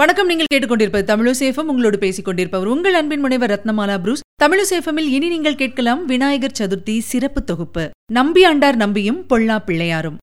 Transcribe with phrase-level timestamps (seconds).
[0.00, 4.20] வணக்கம் நீங்கள் கேட்டுக்கொண்டிருப்பது தமிழசேஃபம் உங்களோடு பேசிக் கொண்டிருப்பவர் உங்கள் அன்பின் முனைவர் ரத்னமாலா புரூஸ்.
[4.42, 7.90] தமிழசேஃபமில் இனி நீங்கள் கேட்கலாம் விநாயகர் சதுர்த்தி சிறப்பு தொகுப்பு.
[8.12, 10.18] நம்பி ஆண்டார் நம்பியும் பொல்லா பிள்ளையாரும்.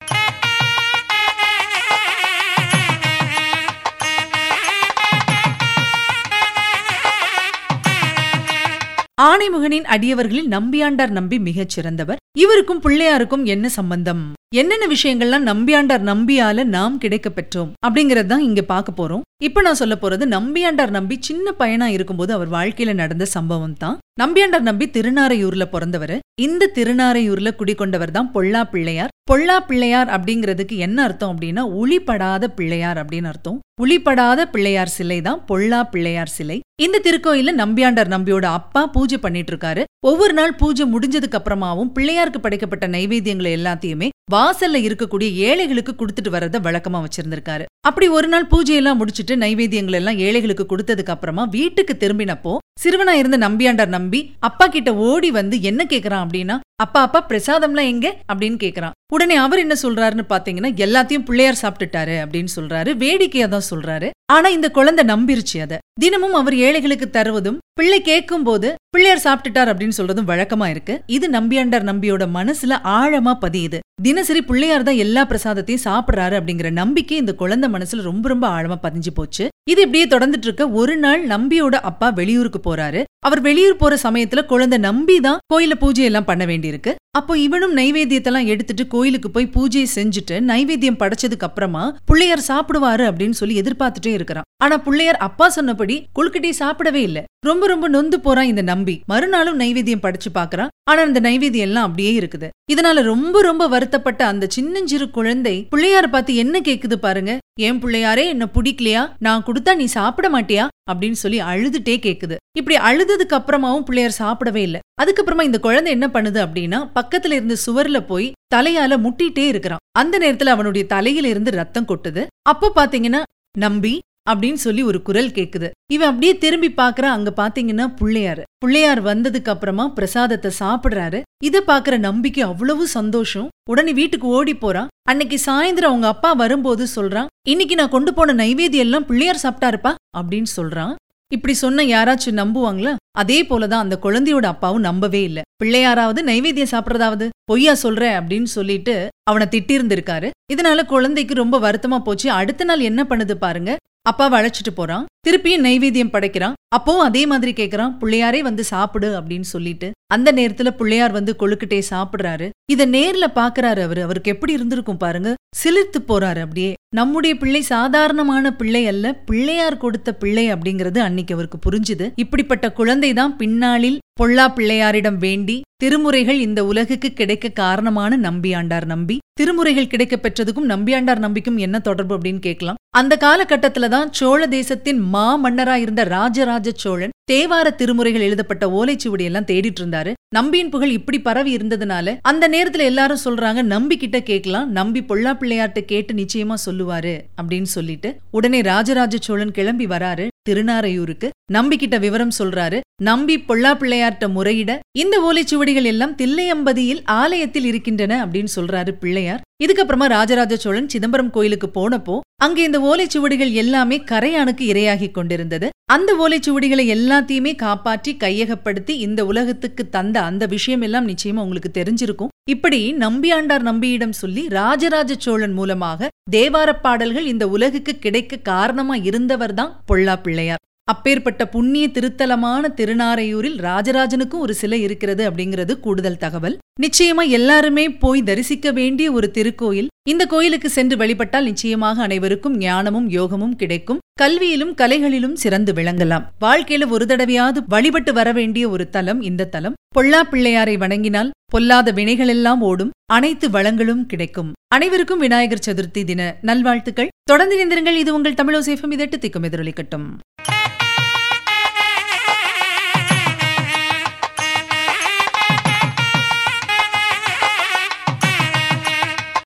[9.21, 12.21] ஆணைமுகனின் அடியவர்களில் நம்பியாண்டார் நம்பி மிகச் சிறந்தவர்.
[12.36, 14.21] இவருக்கும் பிள்ளையாருக்கும் என்ன சம்பந்தம்?
[14.55, 17.71] என்னென்ன விஷயங்கள்லாம் நம்பியாண்டார் நம்பியால நாம் கிடைக்க பெற்றோம்?
[17.88, 19.21] அப்படிங்கறது தான் இங்க பார்க்க போறோம்.
[19.44, 23.98] இப்ப நான் சொல்ல போறது நம்பியாண்டார் நம்பி சின்ன பையனா இருக்கும்போது அவர் வாழ்க்கையில நடந்த சம்பவம் தான்.
[24.22, 26.16] நம்பியாண்டார் நம்பி திருநாரையூர்ல பிறந்தவர்.
[26.41, 29.13] இந்த திருநாரையூர்ல குடிக்கொண்டவர் தான் பொல்லா பிள்ளையார்.
[29.23, 33.59] பொல்லா பிள்ளையார் அப்படிங்கிறதுக்கு என்ன அர்த்தம் அப்படின்னா உளிப்படாத பிள்ளையார் அப்படின்னு அர்த்தம்.
[33.81, 36.59] உளிப்படாத பிள்ளையார் சிலை தான் பொல்லா பிள்ளையார் சிலை.
[36.81, 39.84] இந்த திருக்கோயில நம்பியாண்டார் நம்பியோட அப்பா பூஜை பண்ணிட்டு இருக்காரு.
[40.05, 46.59] ஒவ்வொரு நாள் பூஜை முடிஞ்சதுக்கு அப்புறமாவும் பிள்ளையார் தாயாருக்கு படைக்கப்பட்ட நைவேத்தியங்களை எல்லாத்தையுமே வாசல்ல இருக்கக்கூடிய ஏழைகளுக்கு கொடுத்துட்டு வரத
[46.66, 47.64] வழக்கமா வச்சிருந்திருக்காரு.
[47.88, 52.53] அப்படி ஒரு நாள் பூஜையெல்லாம் முடிச்சிட்டு நைவேத்தியங்கள் எல்லாம் ஏழைகளுக்கு கொடுத்ததுக்கு அப்புறமா வீட்டுக்கு திரும்பினப்போ
[52.84, 58.08] சிறுவனா இருந்த நம்பியாண்டார் நம்பி அப்பா கிட்ட ஓடி வந்து என்ன கேக்குறான் அப்படின்னா அப்பா அப்பா பிரசாதம்லாம் எங்க?
[58.34, 58.95] அப்படின்னு கேக்குறான்.
[59.14, 62.92] உடனே அவர் என்ன சொல்றாருன்னு பாத்தீங்கன்னா எல்லாத்தையும் பிள்ளையார் சாப்பிட்டுட்டாரு அப்படின்னு சொல்றாரு.
[62.95, 64.09] வேடிக்கையா தான் சொல்றாரு.
[64.31, 65.78] ஆனா இந்த குழந்தை நம்பிருச்சு அத.
[66.00, 71.02] தினமும் அவர் ஏழைகளுக்கு தருவதும் பிள்ளை கேட்கும் போது பிள்ளையார் சாப்பிட்டுட்டார் அப்படின்னு சொல்றதும் வழக்கமா இருக்கு.
[71.06, 73.80] இது நம்பியாண்டார் நம்பியோட மனசுல ஆழமா பதியுது.
[74.03, 79.12] தினசரி பிள்ளையார் தான் எல்லா பிரசாதத்தையும் சாப்பிடுறாரு அப்படிங்கிற நம்பிக்கை இந்த குழந்தை மனசுல ரொம்ப ரொம்ப ஆழமா பதிஞ்சு
[79.14, 79.47] போச்சு.
[79.70, 83.03] இது இப்படியே தொடர்ந்துட்டு இருக்க ஒரு நாள் நம்பியோட அப்பா வெளியூருக்கு போறாரு.
[83.27, 86.91] அவர் வெளியூர் போற சமயத்துல குழந்தை நம்பி தான் கோயில பூஜை எல்லாம் பண்ண வேண்டியிருக்கு.
[87.11, 93.61] அப்போ இவனும் நைவேத்தியத்தெல்லாம் எடுத்துட்டு கோயிலுக்கு போய் பூஜையை செஞ்சுட்டு நைவேத்தியம் படைச்சதுக்கு அப்புறமா பிள்ளையார் சாப்பிடுவாரு அப்படின்னு சொல்லி
[93.61, 94.47] எதிர்பார்த்துட்டே இருக்கிறான்.
[94.63, 97.23] ஆனா பிள்ளையார் அப்பா சொன்னபடி கொழுக்கட்டை சாப்பிடவே இல்ல.
[97.45, 99.01] ரொம்ப ரொம்ப நொந்து போறான் இந்த நம்பி.
[99.05, 100.71] மறுநாளும் நைவேத்தியம் படைச்சு பாக்குறான்.
[100.84, 102.48] ஆனா அந்த நைவேத்தியம் எல்லாம் அப்படியே இருக்குது.
[102.72, 107.38] இதனால ரொம்ப ரொம்ப வருத்தப்பட்ட அந்த சின்னஞ்சிறு குழந்தை பிள்ளையார பார்த்து என்ன கேக்குது பாருங்க?
[107.59, 109.12] ஏன் பிள்ளையாரே என்ன பிடிக்கலையா?
[109.19, 110.68] நான் கொடுத்தா நீ சாப்பிட மாட்டியா?
[110.91, 112.35] அப்படின்னு சொல்லி அழுதுட்டே கேக்குது.
[112.57, 114.80] இப்படி அழுததுக்கு அப்புறமாவும் பிள்ளையார் சாப்பிடவே இல்ல.
[115.02, 119.84] அதுக்கப்புறமா இந்த குழந்தை என்ன பண்ணுது அப்படின்னா பக்கத்துல இருந்து சுவர்ல போய் தலையால முட்டிட்டே இருக்கிறான்.
[120.00, 122.25] அந்த நேரத்துல அவனுடைய தலையில இருந்து ரத்தம் கொட்டுது.
[122.41, 123.24] அப்ப பாத்தீங்கன்னா
[123.57, 125.69] நம்பி அப்படின்னு சொல்லி ஒரு குரல் கேக்குது.
[125.91, 128.41] இவன் அப்படியே திரும்பி பாக்குற அங்க பாத்தீங்கன்னா புள்ளையாரு.
[128.66, 131.22] புள்ளையார் வந்ததுக்கு அப்புறமா பிரசாதத்தை சாப்பிடுறாரு.
[131.44, 133.47] இத பாக்குற நம்பிக்கை அவ்வளவு சந்தோஷம்.
[133.69, 134.88] உடனே வீட்டுக்கு ஓடி போறான்.
[135.03, 140.45] அன்னைக்கு சாயந்தரம் அவங்க அப்பா வரும்போது சொல்றான் இன்னைக்கு நான் கொண்டு போன நைவேத்தியம் எல்லாம் பிள்ளையார் சாப்பிட்டாருப்பா அப்படின்னு
[140.57, 140.95] சொல்றான்.
[141.33, 142.95] இப்படி சொன்ன யாராச்சும் நம்புவாங்களா?
[143.12, 145.41] அதே போலதான் அந்த குழந்தையோட அப்பாவும் நம்பவே இல்ல.
[145.63, 147.29] பிள்ளையாராவது நைவேத்தியம் சாப்பிடறதாவது?
[147.44, 148.19] பொய்யா சொல்ற?
[148.19, 150.29] அப்படின்னு சொல்லிட்டு அவனை திட்டிருந்திருக்காரு.
[150.53, 152.31] இதனால குழந்தைக்கு ரொம்ப வருத்தமா போச்சு.
[152.31, 155.06] அடுத்த நாள் என்ன பண்ணுது பாருங்க அப்பாவை அழைச்சிட்டு போறான்.
[155.28, 156.53] திருப்பியும் நைவேத்தியம் படைக்கிறான்.
[156.75, 159.91] அப்பவும் அதே மாதிரி கேட்கிறான் பிள்ளையாரே வந்து சாப்பிடு அப்படின்னு சொல்லிட்டு.
[160.14, 162.50] அந்த நேரத்துல பிள்ளையார் வந்து கொழுக்கிட்டே சாப்பிடுறாரு.
[162.72, 164.03] இத நேர்ல பாக்குறாரு அவரு.
[164.03, 165.36] அவருக்கு எப்படி இருந்திருக்கும் பாருங்க.
[165.63, 166.74] சிலிர்த்து போறாரு அப்படியே.
[166.96, 169.13] நம்முடைய பிள்ளை சாதாரணமான பிள்ளை அல்ல.
[169.16, 172.12] பிள்ளையார் கொடுத்த பிள்ளை அப்படிங்கறது அன்னைக்கு அவருக்கு புரிஞ்சுது.
[172.16, 179.18] இப்படிப்பட்ட குழந்தை தான் பின்னாளில் பொல்லா பிள்ளையாரிடம் வேண்டி திருமுறைகள் இந்த உலகுக்கு கிடைக்க காரணமான நம்பியாண்டார் நம்பி.
[179.40, 182.75] திருமுறைகள் கிடைக்க பெற்றதுக்கும் நம்பியாண்டார் நம்பிக்கும் என்ன தொடர்பு அப்படின்னு கேட்கலாம்.
[183.00, 189.46] அந்த காலகட்டத்துல தான் சோழ தேசத்தின் மா மன்னரா இருந்த ராஜராஜ சோழன் தேவார திருமுறைகள் எழுதப்பட்ட ஓலைச்சுவடி எல்லாம்
[189.46, 190.12] தேடிட்டு இருந்தாரு.
[190.36, 195.81] நம்பியின் புகழ் இப்படி பரவி இருந்ததுனால அந்த நேரத்துல எல்லாரும் சொல்றாங்க நம்பி கிட்ட கேட்கலாம் நம்பி பொல்லா பிள்ளையார்ட்ட
[195.92, 201.28] கேட்டு நிச்சயமா சொல்லுவாரு அப்படின்னு சொல்லிட்டு உடனே ராஜராஜ சோழன் கிளம்பி வராரு திருநாரையூருக்கு.
[201.52, 208.52] நம்பி கிட்ட விவரம் சொல்றாரு நம்பி பொல்லா பிள்ளையார்ட்ட முறையிட இந்த ஓலைச்சுவடிகள் எல்லாம் தில்லையம்பதியில் ஆலயத்தில் இருக்கின்றன அப்படின்னு
[208.56, 209.42] சொல்றாரு பிள்ளையார்.
[209.63, 215.69] இதுக்கப்புறமா ராஜராஜ சோழன் சிதம்பரம் கோயிலுக்கு போனப்போ அங்கே இந்த ஓலைச்சுவடிகள் எல்லாமே கரையானுக்கு இரையாகி கொண்டிருந்தது.
[215.91, 222.31] அந்த ஓலைச்சுவடிகளை எல்லாத்தையுமே காப்பாற்றி கையகப்படுத்தி இந்த உலகத்துக்கு தந்த அந்த விஷயம் எல்லாம் நிச்சயமா உங்களுக்கு தெரிஞ்சிருக்கும்.
[222.50, 229.81] இப்படி நம்பியாண்டார் நம்பியிடம் சொல்லி ராஜராஜ சோழன் மூலமாக தேவாரப் பாடல்கள் இந்த உலகுக்கு கிடைக்க காரணமா இருந்தவர் தான்
[229.85, 230.63] பொல்லா பிள்ளையார்.
[230.91, 236.57] அப்பேற்பட்ட புண்ணிய திருத்தலமான திருநாரையூரில் ராஜராஜனுக்கும் ஒரு சிலை இருக்கிறது அப்படிங்கிறது கூடுதல் தகவல்.
[236.81, 239.88] நிச்சயமா எல்லாருமே போய் தரிசிக்க வேண்டிய ஒரு திருக்கோயில்.
[240.10, 244.00] இந்த கோயிலுக்கு சென்று வழிபட்டால் நிச்சயமாக அனைவருக்கும் ஞானமும் யோகமும் கிடைக்கும்.
[244.22, 246.25] கல்வியிலும் கலைகளிலும் சிறந்து விளங்கலாம்.
[246.42, 249.74] வாழ்க்கையில ஒரு தடவையாவது வழிபட்டு வர வேண்டிய ஒரு தலம் இந்த தலம்.
[249.88, 252.92] பொல்லா பிள்ளையாரை வணங்கினால் பொல்லாத வினைகளெல்லாம் ஓடும்.
[253.06, 254.54] அனைத்து வளங்களும் கிடைக்கும்.
[254.68, 257.10] அனைவருக்கும் விநாயகர் சதுர்த்தி தின நல்வாழ்த்துக்கள்.
[257.24, 257.96] தொடர்ந்து இணைந்திருங்கள்.
[257.96, 260.08] இது உங்கள் தமிழோசேஃபம் இதெட்டு திக்கும் எதிரொலிக்கட்டும்.